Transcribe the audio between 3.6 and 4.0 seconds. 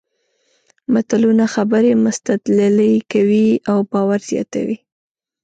او